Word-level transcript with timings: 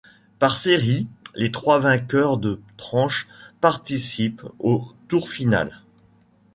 Par 0.39 0.57
série, 0.57 1.05
les 1.35 1.51
trois 1.51 1.77
vainqueurs 1.77 2.39
de 2.39 2.59
tranche 2.75 3.27
participent 3.59 4.41
au 4.57 4.83
tour 5.07 5.29
final. 5.29 5.83